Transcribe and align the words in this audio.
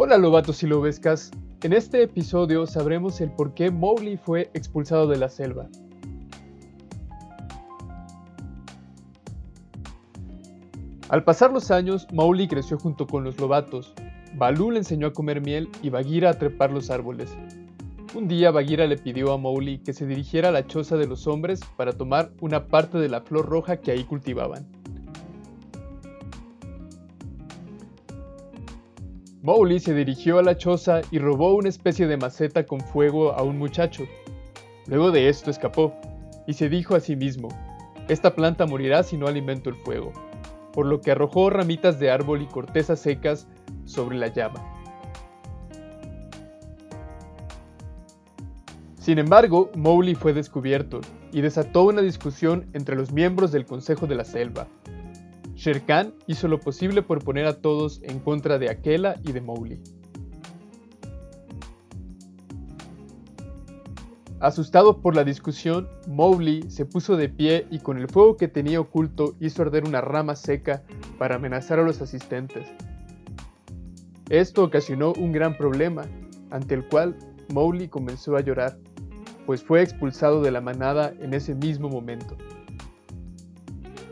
Hola 0.00 0.16
lobatos 0.16 0.62
y 0.62 0.68
lobescas, 0.68 1.32
en 1.60 1.72
este 1.72 2.04
episodio 2.04 2.68
sabremos 2.68 3.20
el 3.20 3.32
por 3.32 3.52
qué 3.52 3.72
Mowgli 3.72 4.16
fue 4.16 4.48
expulsado 4.54 5.08
de 5.08 5.16
la 5.16 5.28
selva. 5.28 5.66
Al 11.08 11.24
pasar 11.24 11.50
los 11.50 11.72
años, 11.72 12.06
Mowgli 12.12 12.46
creció 12.46 12.78
junto 12.78 13.08
con 13.08 13.24
los 13.24 13.40
lobatos. 13.40 13.92
Balú 14.36 14.70
le 14.70 14.78
enseñó 14.78 15.08
a 15.08 15.12
comer 15.12 15.40
miel 15.40 15.68
y 15.82 15.90
Bagheera 15.90 16.30
a 16.30 16.38
trepar 16.38 16.70
los 16.70 16.90
árboles. 16.90 17.36
Un 18.14 18.28
día 18.28 18.52
Bagheera 18.52 18.86
le 18.86 18.98
pidió 18.98 19.32
a 19.32 19.36
Mowgli 19.36 19.78
que 19.78 19.92
se 19.92 20.06
dirigiera 20.06 20.50
a 20.50 20.52
la 20.52 20.64
choza 20.64 20.96
de 20.96 21.08
los 21.08 21.26
hombres 21.26 21.58
para 21.76 21.92
tomar 21.92 22.30
una 22.40 22.68
parte 22.68 22.98
de 22.98 23.08
la 23.08 23.22
flor 23.22 23.46
roja 23.46 23.78
que 23.78 23.90
ahí 23.90 24.04
cultivaban. 24.04 24.77
Mowgli 29.42 29.80
se 29.80 29.94
dirigió 29.94 30.38
a 30.38 30.42
la 30.42 30.56
choza 30.56 31.00
y 31.10 31.18
robó 31.18 31.54
una 31.54 31.68
especie 31.68 32.06
de 32.06 32.16
maceta 32.16 32.66
con 32.66 32.80
fuego 32.80 33.32
a 33.32 33.42
un 33.42 33.58
muchacho. 33.58 34.04
Luego 34.86 35.10
de 35.10 35.28
esto 35.28 35.50
escapó 35.50 35.94
y 36.46 36.54
se 36.54 36.68
dijo 36.68 36.94
a 36.94 37.00
sí 37.00 37.16
mismo, 37.16 37.48
esta 38.08 38.34
planta 38.34 38.66
morirá 38.66 39.02
si 39.02 39.16
no 39.16 39.26
alimento 39.26 39.70
el 39.70 39.76
fuego 39.76 40.12
por 40.78 40.86
lo 40.86 41.00
que 41.00 41.10
arrojó 41.10 41.50
ramitas 41.50 41.98
de 41.98 42.08
árbol 42.08 42.40
y 42.40 42.46
cortezas 42.46 43.00
secas 43.00 43.48
sobre 43.84 44.16
la 44.16 44.28
llama. 44.28 44.64
Sin 48.94 49.18
embargo, 49.18 49.72
Mowgli 49.74 50.14
fue 50.14 50.32
descubierto 50.32 51.00
y 51.32 51.40
desató 51.40 51.82
una 51.82 52.00
discusión 52.00 52.66
entre 52.74 52.94
los 52.94 53.10
miembros 53.10 53.50
del 53.50 53.66
Consejo 53.66 54.06
de 54.06 54.14
la 54.14 54.24
Selva. 54.24 54.68
Shere 55.58 55.80
Khan 55.80 56.14
hizo 56.28 56.46
lo 56.46 56.60
posible 56.60 57.02
por 57.02 57.24
poner 57.24 57.46
a 57.46 57.60
todos 57.60 58.00
en 58.04 58.20
contra 58.20 58.60
de 58.60 58.70
Akela 58.70 59.16
y 59.24 59.32
de 59.32 59.40
Mowgli. 59.40 59.80
Asustado 64.38 65.00
por 65.00 65.16
la 65.16 65.24
discusión, 65.24 65.88
Mowgli 66.06 66.70
se 66.70 66.86
puso 66.86 67.16
de 67.16 67.28
pie 67.28 67.66
y 67.72 67.80
con 67.80 67.98
el 67.98 68.06
fuego 68.06 68.36
que 68.36 68.46
tenía 68.46 68.78
oculto 68.78 69.34
hizo 69.40 69.62
arder 69.62 69.84
una 69.84 70.00
rama 70.00 70.36
seca 70.36 70.84
para 71.18 71.34
amenazar 71.34 71.80
a 71.80 71.82
los 71.82 72.00
asistentes. 72.00 72.68
Esto 74.30 74.62
ocasionó 74.62 75.12
un 75.14 75.32
gran 75.32 75.56
problema, 75.56 76.02
ante 76.52 76.76
el 76.76 76.86
cual 76.86 77.16
Mowgli 77.52 77.88
comenzó 77.88 78.36
a 78.36 78.42
llorar, 78.42 78.78
pues 79.44 79.64
fue 79.64 79.82
expulsado 79.82 80.40
de 80.40 80.52
la 80.52 80.60
manada 80.60 81.12
en 81.18 81.34
ese 81.34 81.56
mismo 81.56 81.88
momento. 81.88 82.36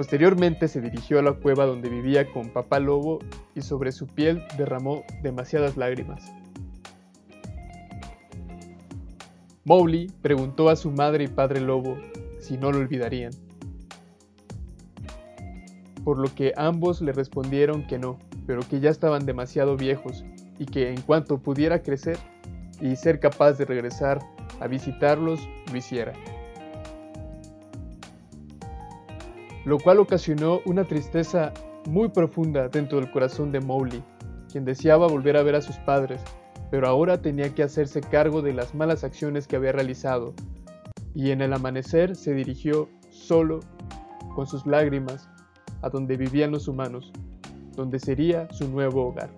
Posteriormente 0.00 0.66
se 0.66 0.80
dirigió 0.80 1.18
a 1.18 1.22
la 1.22 1.34
cueva 1.34 1.66
donde 1.66 1.90
vivía 1.90 2.32
con 2.32 2.48
Papá 2.48 2.80
Lobo 2.80 3.18
y 3.54 3.60
sobre 3.60 3.92
su 3.92 4.06
piel 4.06 4.42
derramó 4.56 5.04
demasiadas 5.22 5.76
lágrimas. 5.76 6.32
Mowgli 9.64 10.10
preguntó 10.22 10.70
a 10.70 10.76
su 10.76 10.90
madre 10.90 11.24
y 11.24 11.28
padre 11.28 11.60
lobo 11.60 11.98
si 12.38 12.56
no 12.56 12.72
lo 12.72 12.78
olvidarían, 12.78 13.32
por 16.02 16.16
lo 16.16 16.34
que 16.34 16.54
ambos 16.56 17.02
le 17.02 17.12
respondieron 17.12 17.86
que 17.86 17.98
no, 17.98 18.18
pero 18.46 18.62
que 18.62 18.80
ya 18.80 18.88
estaban 18.88 19.26
demasiado 19.26 19.76
viejos 19.76 20.24
y 20.58 20.64
que 20.64 20.88
en 20.88 21.02
cuanto 21.02 21.42
pudiera 21.42 21.82
crecer 21.82 22.16
y 22.80 22.96
ser 22.96 23.20
capaz 23.20 23.58
de 23.58 23.66
regresar 23.66 24.18
a 24.60 24.66
visitarlos, 24.66 25.46
lo 25.70 25.76
hiciera. 25.76 26.14
Lo 29.70 29.78
cual 29.78 30.00
ocasionó 30.00 30.62
una 30.66 30.82
tristeza 30.82 31.54
muy 31.88 32.08
profunda 32.08 32.68
dentro 32.68 32.98
del 32.98 33.08
corazón 33.12 33.52
de 33.52 33.60
Mowgli, 33.60 34.02
quien 34.50 34.64
deseaba 34.64 35.06
volver 35.06 35.36
a 35.36 35.44
ver 35.44 35.54
a 35.54 35.62
sus 35.62 35.76
padres, 35.76 36.20
pero 36.72 36.88
ahora 36.88 37.22
tenía 37.22 37.54
que 37.54 37.62
hacerse 37.62 38.00
cargo 38.00 38.42
de 38.42 38.52
las 38.52 38.74
malas 38.74 39.04
acciones 39.04 39.46
que 39.46 39.54
había 39.54 39.70
realizado, 39.70 40.34
y 41.14 41.30
en 41.30 41.40
el 41.40 41.52
amanecer 41.52 42.16
se 42.16 42.34
dirigió 42.34 42.88
solo, 43.10 43.60
con 44.34 44.48
sus 44.48 44.66
lágrimas, 44.66 45.28
a 45.82 45.88
donde 45.88 46.16
vivían 46.16 46.50
los 46.50 46.66
humanos, 46.66 47.12
donde 47.76 48.00
sería 48.00 48.50
su 48.50 48.68
nuevo 48.68 49.06
hogar. 49.06 49.30